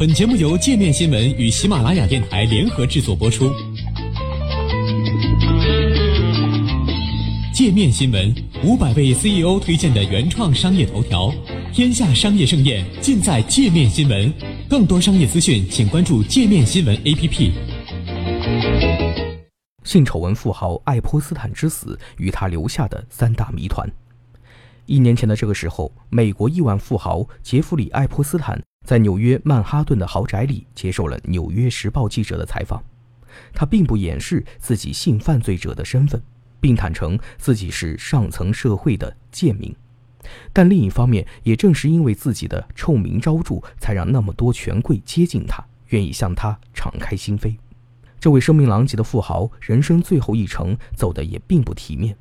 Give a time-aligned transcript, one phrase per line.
[0.00, 3.52] 本节目由界面新闻与喜马拉雅电台联合制作播出。
[7.52, 8.34] 界面新闻
[8.64, 11.30] 五百位 CEO 推荐的原创商业头条，
[11.70, 14.32] 天下商业盛宴尽在界面新闻。
[14.70, 17.52] 更多商业资讯，请关注界面新闻 APP。
[19.84, 23.86] 性丑闻富豪爱泼斯坦之死与他留下的三大谜团。
[24.86, 28.58] 一年前的这个时候，美国亿万富豪杰弗里·爱泼斯坦
[28.90, 32.82] 在纽约曼哈顿的豪宅里接受了《纽约时报》记者的采访。
[33.52, 36.20] 他并不掩饰自己性犯罪者的身份，
[36.60, 39.72] 并坦诚自己是上层社会的贱民。
[40.52, 47.56] 但另一方面，也正是因为自己的臭名昭著，才让那么多权贵接近他，愿意向他敞开心扉。
[48.18, 52.16] 这位声名狼藉的富豪，人生最后一程走得也并不体面。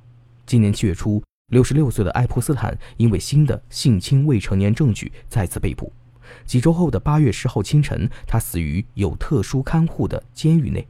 [0.45, 1.21] 今年七月初，
[1.52, 5.91] 六十六岁的爱泼斯坦因为新的性侵未成年证据再次被捕。
[6.45, 10.88] 几周后的八月十号清晨，他死于有特殊看护的监狱内。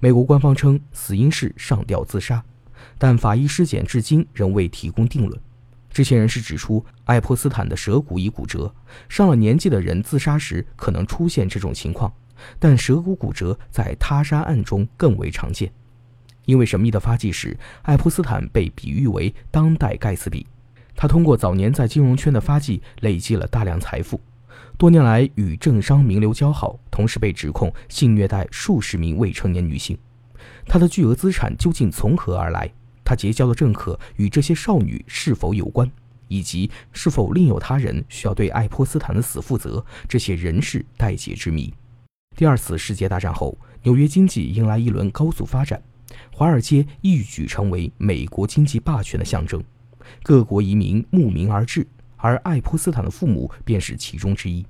[0.00, 2.42] 美国官方称死因是上吊自杀，
[2.98, 5.40] 但法医尸检至今仍未提供定论。
[5.90, 8.74] 知情人士指出，爱泼斯坦的舌骨已骨折，
[9.08, 12.12] 上了年纪的人自杀时可能出现这种情况。
[12.58, 15.72] 但舌骨骨折在他杀案中更为常见，
[16.46, 20.44] 因为神秘的发迹史，爱泼斯坦被比喻为当代盖茨比。
[20.96, 24.20] 他通过早年在金融圈的发迹，累积了大量财富，
[24.76, 29.96] 多年来与政商名流交好，同时被指控性虐待数十名未成年女性。
[30.66, 32.70] 他的巨额资产究竟从何而来？
[33.04, 35.90] 他结交的政客与这些少女是否有关？
[36.26, 39.84] 以及是否另有他人需要对爱泼斯坦的死负责？
[40.08, 41.72] 这些仍是待解之谜。
[42.34, 45.80] 第二次世界大战后，纽约经济迎来一轮高速发展，
[46.32, 49.62] 华尔街一举成为美国经济霸权的象征，
[50.22, 51.86] 各国移民慕名而至，
[52.24, 54.64] 而爱泼斯坦的父母便是其中之一。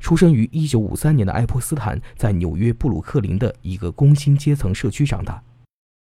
[0.00, 5.42] 出生于1953年的爱泼斯坦，在纽约布鲁克林的一个工薪阶层社区长大，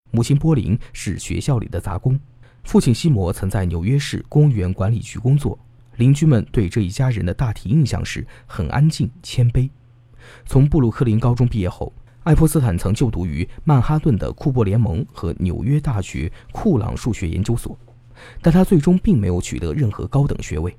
[0.09, 2.19] 母亲波林是学校里的杂工，
[2.63, 5.57] 父亲西摩曾在纽约市公园管理局工作。
[5.97, 9.69] 邻居们对这一家人的大体印象是很安静、谦卑。
[10.47, 11.93] 从布鲁克林高中毕业后，
[12.23, 17.77] 爱泼斯坦曾就读于曼哈顿的库珀联盟和纽约大学库朗数学研究所，
[18.41, 20.75] 但他最终并没有取得任何高等学位。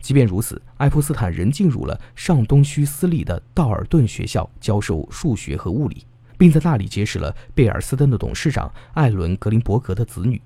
[0.00, 6.06] 即便如此，爱泼斯坦仍进入了上东区私立的道尔顿学校教授数学和物理，
[6.38, 10.40] 并在那里结识了贝尔斯登的董事长艾伦·格林伯格的子女。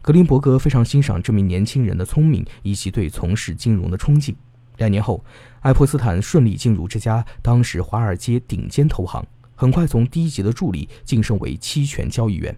[0.00, 4.34] 格林伯格非常欣赏这名年轻人的聪明以及对从事金融的憧憬。
[4.76, 5.24] 两年后，
[5.60, 12.56] 爱泼斯坦顺利进入这家当时华尔街顶尖投行，很快从低级的助理晋升为期权交易员。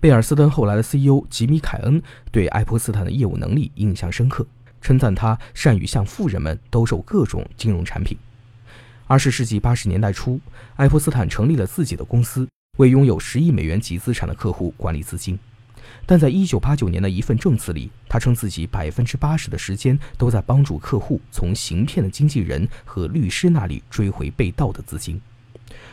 [0.00, 2.00] 贝尔斯登后来的 CEO 吉米·凯恩
[2.30, 4.46] 对爱泼斯坦的业务能力印象深刻，
[4.80, 8.16] 称赞他善于向富人们兜售各种金融产品。
[9.08, 10.38] 二十世纪八十年代初，
[10.76, 12.48] 爱泼斯坦成立了自己的公司，
[12.78, 15.36] 为拥有十亿美元级资产的客户管理资金。
[16.06, 25.20] 但在一九八九年的一份证词里，他称自己百分之八十的时间都在帮助客户从行骗的经纪人和律师那里追回被盗的资金。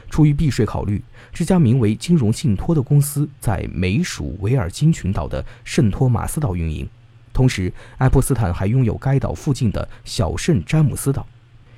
[0.09, 1.03] 出于避税考虑，
[1.33, 6.87] 这家名为“金融信托”的公司在美属维尔金群岛的圣托马斯岛运营。
[7.33, 11.27] 同时，爱泼斯坦还拥有该岛附近的小圣詹姆斯岛，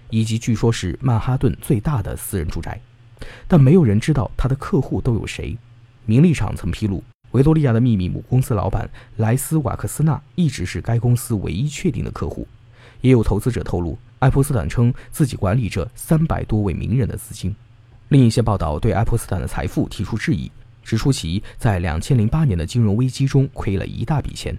[0.10, 2.80] 以及据说是曼哈顿最大的私人住宅。
[3.48, 5.58] 但没有人知道他的客户都有谁。
[6.06, 7.04] 名利场曾披露。
[7.32, 12.48] 维多利亚的秘密母公司老板莱斯瓦克斯纳一直是该公司唯一确定的客户。
[13.02, 17.54] 也有投资者透露，爱泼斯坦称自己管理着三百多位名人的资金。
[18.10, 20.50] 另一些报道对爱泼斯坦的财富提出质疑，
[20.82, 24.58] 指出其在两千零八年的金融危机中亏了一大笔钱。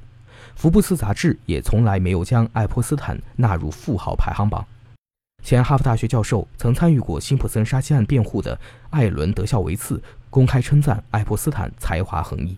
[0.54, 4.66] 福布斯杂志也从来没有将爱泼斯坦纳入富豪排行榜。
[5.42, 8.58] 前哈佛大学教授、曾参与过辛普森杀妻案辩护的
[8.91, 12.56] 艾伦·德肖维茨公开称赞爱泼斯坦才华横溢，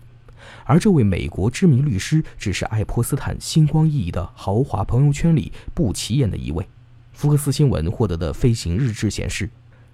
[0.65, 6.67] 而这位美国知名律师只是爱泼斯坦星光熠熠的豪华朋友圈里不起眼的一位。
[7.13, 9.47] 福克斯新闻获得的飞行日志显示，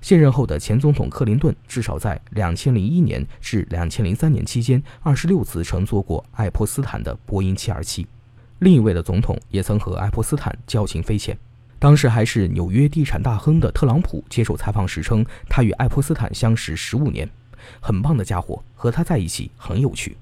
[0.08, 8.06] 现任后的前总统克林顿至少在2001年至2003年期间26次乘坐过爱泼斯坦的波音727。
[8.60, 11.38] 另一位的总统也曾和爱泼斯坦交情匪浅。
[11.78, 17.30] 当时还是纽约地产大亨的特朗普接受采访时称，他与爱泼斯坦相识十五年，
[17.82, 20.16] 很棒的家伙，和他在一起很有趣。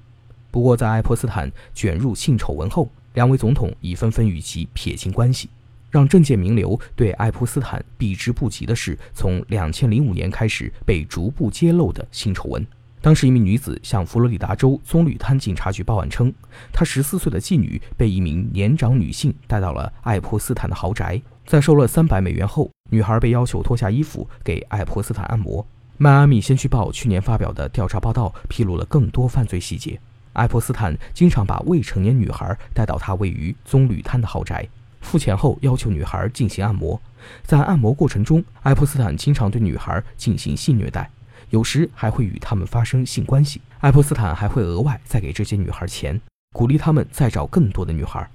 [0.50, 5.48] 不过，在爱泼斯坦卷入性丑闻后，两位总统已纷纷与其撇清关系。
[5.96, 12.66] 让政界名流对爱泼斯坦避之不及的是，从两千零五年开始被逐步揭露的性丑闻。
[13.00, 16.30] 当时，一名女子向佛罗里达州棕榈滩警察局报案称，
[16.70, 25.66] 她十四岁的继女被一名年长女性带到了爱泼斯坦的豪宅，在收了三百美元后，女孩被要求脱下衣服给爱泼斯坦按摩。
[25.96, 29.98] 迈阿密先驱报去年发表的调查报道披露了更多犯罪细节。
[30.34, 34.68] 爱泼斯坦经常把未成年女孩带到他位于棕榈滩的豪宅，
[35.06, 37.00] 付钱后要求女孩进行按摩。
[37.44, 41.08] 在按摩过程中，爱泼斯坦经常对女孩进行性虐待。
[41.50, 43.60] 有时还会与他们发生性关系。
[43.78, 46.20] 爱泼斯坦还会额外再给这些女孩钱，
[46.52, 48.28] 鼓励他们再找更多的女孩。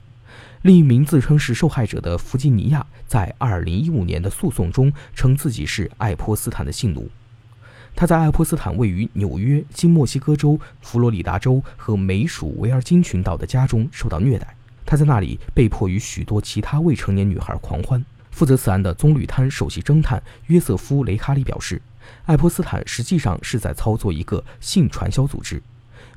[0.62, 7.09] 另一名自称是受害者的弗吉尼亚，在2015年的诉讼中称自己是爱泼斯坦的性奴。
[7.94, 14.56] 他在爱泼斯坦位于纽约、新墨西哥州、佛罗里达州和美属维尔京群岛的家中受到虐待。
[14.86, 18.04] 他在那里被迫与许多其他未成年女孩狂欢。
[18.31, 21.81] 负责此案的棕榈滩首席侦探约瑟夫·雷卡里表示。
[22.25, 25.62] 爱泼斯坦实际上是在操作一个性传销组织。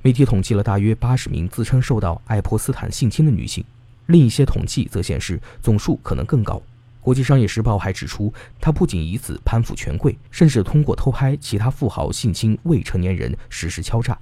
[0.03, 3.63] 媒体统计了大约八十名自称受到爱泼斯坦性侵的女性，
[4.07, 6.61] 另一些统计则显示总数可能更高。
[7.01, 14.19] 国际商业时报还指出，他不仅以此攀附权贵，甚至通过偷拍其他富豪性侵未成年人实施敲诈。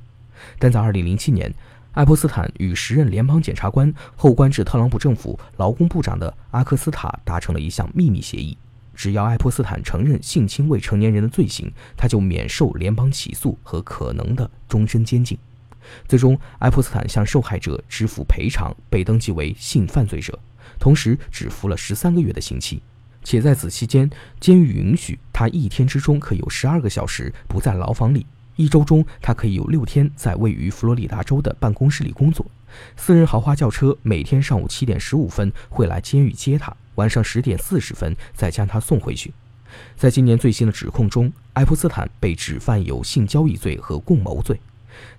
[0.59, 1.55] 但在2007年，
[1.93, 8.57] 爱泼斯坦与时任联邦检察官、后官至特朗普政府劳工部长的阿克斯塔达成了一项秘密协议。
[8.95, 15.37] 只要爱泼斯坦承认性侵未成年人的罪行，他就免受联邦起诉和可能的终身监禁。
[16.09, 20.39] 最终，爱泼斯坦向受害者支付赔偿，被登记为性犯罪者，
[20.79, 22.81] 同时只服了十三个月的刑期。
[23.23, 24.09] 且在此期间，
[24.41, 28.27] 监狱允许他一天之中可有十二个小时不在牢房里，
[28.63, 32.47] 一周中他可以有六天在位于佛罗里达州的办公室里工作。
[32.97, 36.73] 私人豪华轿车每天上午七点十五分会来监狱接他。
[36.95, 39.35] 晚上十点四十分再将他送回去。
[39.97, 44.61] 在今年最新的指控中，爱泼斯坦被指犯有性交易罪和共谋罪。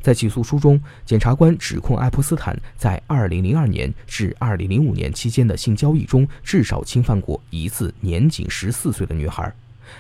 [0.02, 9.54] 在起诉书中，检察官指控爱泼斯坦在2002年至2005年期间的性交易中，至少侵犯过一次年仅14岁的女孩。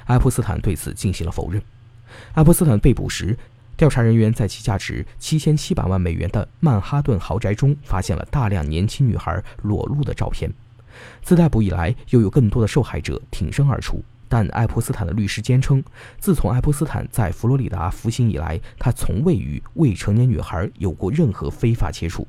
[0.05, 1.61] 爱泼斯坦对此进行了否认。
[2.33, 3.37] 爱泼斯坦被捕时，
[3.75, 10.51] 调查人员在其价值7700万美元的曼哈顿豪宅中发现了大量年轻女孩裸露的照片。
[11.23, 14.03] 自逮捕以来，又有更多的受害者挺身而出。
[14.29, 15.83] 但爱泼斯坦的律师坚称，
[16.19, 22.27] 自从爱泼斯坦在佛罗里达服刑以来，他从未与未成年女孩有过任何非法接触。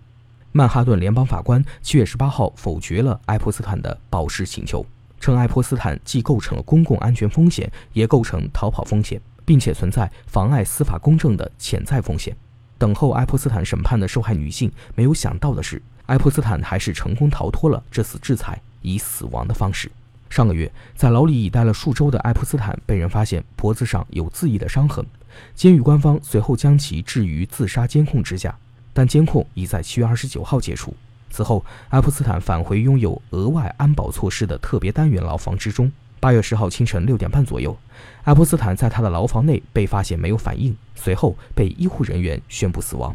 [0.53, 4.85] 曼哈顿联邦法官七月十八号否决了爱泼斯坦的保释请求，
[5.19, 12.37] 称爱泼斯坦既构成了公共安全风险，也构成逃跑风险，并且存在妨碍司法公正的潜在风险。
[12.79, 15.81] 等候爱泼斯坦审判的受害女性没有想到的是。
[16.07, 19.91] 爱泼斯坦还是成功逃脱了这次制裁，以死亡的方式。
[20.29, 25.03] 上个月，在牢里已待了数周的爱泼斯坦被人发现脖子上有自缢的伤痕，
[25.55, 28.55] 监狱官方随后将其置于自杀监控之下，
[28.93, 30.95] 但监控已在七月二十九号解除。
[31.31, 35.91] 此后，爱泼斯坦返回拥有额外安保措施的特别单元牢房之中。
[36.25, 37.77] 八月十号清晨六点半左右，
[38.23, 43.15] 爱泼斯坦在他的牢房内被发现没有反应，随后被医护人员宣布死亡。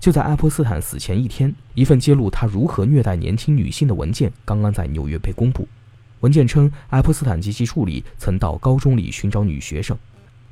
[0.00, 5.68] 就在爱泼斯坦死前一天，一份揭露他如何虐待年轻女性的文件刚刚在纽约被公布。
[6.20, 9.94] 文件称，爱泼斯坦及其助理曾到高中里寻找女学生。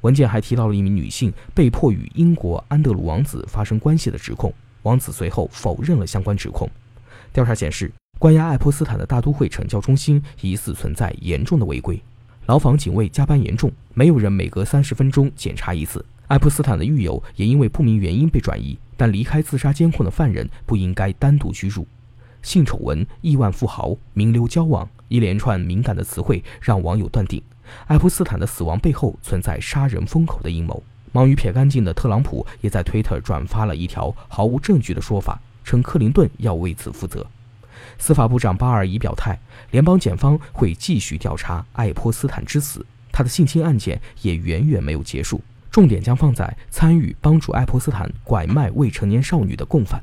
[0.03, 4.53] 文件还提到了一名女性被迫与英国安德鲁王子发生关系的指控，
[4.83, 6.69] 王子随后否认了相关指控。
[7.33, 12.03] 调查显示，关押爱泼斯坦的大都会惩教中心疑似存在严重的违规，
[12.47, 16.05] 牢房警卫加班严重，没有人每隔三十分钟检查一次。
[16.27, 18.77] 爱泼斯坦的狱友也因为不明原因被转移。
[18.97, 21.87] 但离开自杀监控的犯人不应该单独居住。
[22.43, 27.41] 性丑闻、亿万富豪、名流交往，一连串敏感的词汇让网友断定，
[27.87, 30.83] 爱泼斯坦的死亡背后存在杀人封口的阴谋。
[31.13, 37.25] 忙于撇干净的特朗普也在推特转发了一条毫无证据的说法，称克林顿要为此负责。
[37.99, 39.39] 司法部长巴尔已表态，
[39.71, 45.41] 联邦检方会继续调查爱泼斯坦之死，他的性侵案件也远远没有结束。
[45.71, 50.03] 重点将放在参与帮助爱泼斯坦拐卖未成年少女的共犯。